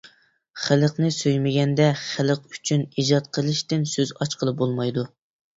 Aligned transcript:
خەلقنى 0.61 1.11
سۆيمىگەندە، 1.17 1.87
خەلق 2.05 2.47
ئۈچۈن 2.55 2.87
ئىجاد 2.97 3.29
قىلىشتىن 3.39 3.87
سۆز 3.95 4.15
ئاچقىلى 4.19 4.57
بولمايدۇ. 4.65 5.07